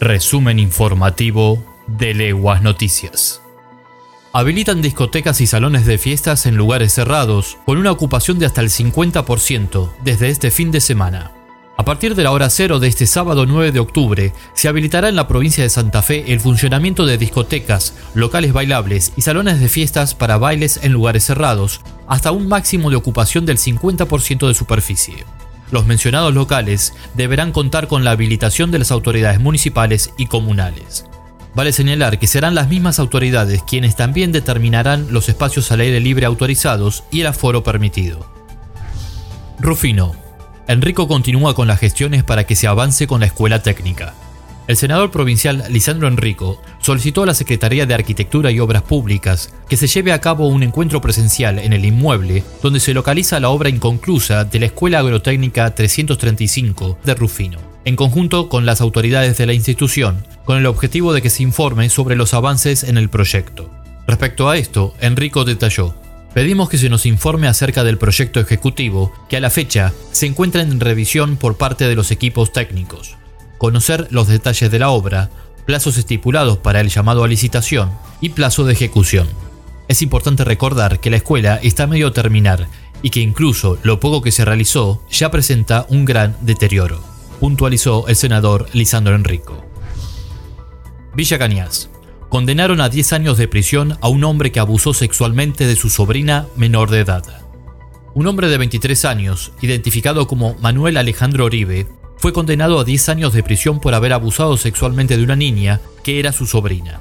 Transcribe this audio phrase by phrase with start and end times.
[0.00, 3.42] Resumen informativo de Leguas Noticias.
[4.32, 8.70] Habilitan discotecas y salones de fiestas en lugares cerrados, con una ocupación de hasta el
[8.70, 11.32] 50% desde este fin de semana.
[11.76, 15.16] A partir de la hora cero de este sábado 9 de octubre, se habilitará en
[15.16, 20.14] la provincia de Santa Fe el funcionamiento de discotecas, locales bailables y salones de fiestas
[20.14, 25.26] para bailes en lugares cerrados, hasta un máximo de ocupación del 50% de superficie.
[25.70, 31.04] Los mencionados locales deberán contar con la habilitación de las autoridades municipales y comunales.
[31.54, 36.26] Vale señalar que serán las mismas autoridades quienes también determinarán los espacios al aire libre
[36.26, 38.24] autorizados y el aforo permitido.
[39.58, 40.14] Rufino.
[40.68, 44.14] Enrico continúa con las gestiones para que se avance con la escuela técnica.
[44.70, 49.76] El senador provincial Lisandro Enrico solicitó a la Secretaría de Arquitectura y Obras Públicas que
[49.76, 53.68] se lleve a cabo un encuentro presencial en el inmueble donde se localiza la obra
[53.68, 59.54] inconclusa de la Escuela Agrotécnica 335 de Rufino, en conjunto con las autoridades de la
[59.54, 63.68] institución, con el objetivo de que se informe sobre los avances en el proyecto.
[64.06, 65.96] Respecto a esto, Enrico detalló,
[66.32, 70.62] Pedimos que se nos informe acerca del proyecto ejecutivo, que a la fecha se encuentra
[70.62, 73.16] en revisión por parte de los equipos técnicos
[73.60, 75.28] conocer los detalles de la obra,
[75.66, 77.90] plazos estipulados para el llamado a licitación
[78.22, 79.28] y plazo de ejecución.
[79.86, 82.68] Es importante recordar que la escuela está medio a terminar
[83.02, 87.04] y que incluso lo poco que se realizó ya presenta un gran deterioro,
[87.38, 89.62] puntualizó el senador Lisandro Enrico.
[91.14, 91.90] Villa Cañas.
[92.30, 96.46] Condenaron a 10 años de prisión a un hombre que abusó sexualmente de su sobrina
[96.56, 97.24] menor de edad.
[98.14, 101.86] Un hombre de 23 años, identificado como Manuel Alejandro Oribe,
[102.20, 106.20] fue condenado a 10 años de prisión por haber abusado sexualmente de una niña que
[106.20, 107.00] era su sobrina.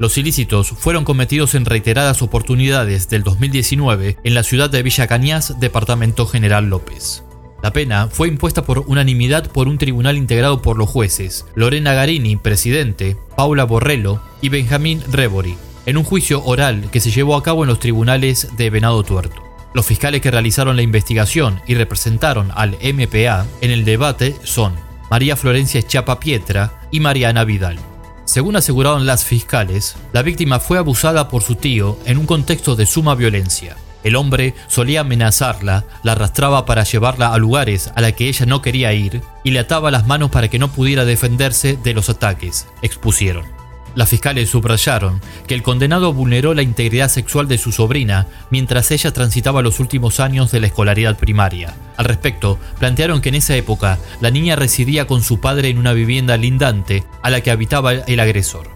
[0.00, 5.58] Los ilícitos fueron cometidos en reiteradas oportunidades del 2019 en la ciudad de Villa Cañas,
[5.60, 7.22] departamento General López.
[7.62, 12.36] La pena fue impuesta por unanimidad por un tribunal integrado por los jueces Lorena Garini,
[12.36, 15.56] presidente, Paula Borrello y Benjamín Rebori,
[15.86, 19.45] en un juicio oral que se llevó a cabo en los tribunales de Venado Tuerto.
[19.76, 24.74] Los fiscales que realizaron la investigación y representaron al MPA en el debate son
[25.10, 27.78] María Florencia Chapa Pietra y Mariana Vidal.
[28.24, 32.86] Según aseguraron las fiscales, la víctima fue abusada por su tío en un contexto de
[32.86, 33.76] suma violencia.
[34.02, 38.62] El hombre solía amenazarla, la arrastraba para llevarla a lugares a la que ella no
[38.62, 42.66] quería ir y le ataba las manos para que no pudiera defenderse de los ataques,
[42.80, 43.55] expusieron.
[43.96, 49.10] Las fiscales subrayaron que el condenado vulneró la integridad sexual de su sobrina mientras ella
[49.10, 51.74] transitaba los últimos años de la escolaridad primaria.
[51.96, 55.94] Al respecto, plantearon que en esa época la niña residía con su padre en una
[55.94, 58.68] vivienda lindante a la que habitaba el agresor.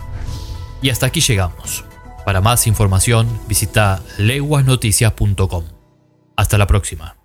[0.80, 1.84] Y hasta aquí llegamos.
[2.24, 5.64] Para más información visita leguasnoticias.com.
[6.34, 7.19] Hasta la próxima.